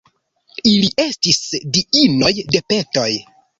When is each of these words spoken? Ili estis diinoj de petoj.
Ili 0.69 0.89
estis 1.03 1.43
diinoj 1.77 2.35
de 2.57 2.65
petoj. 2.73 3.09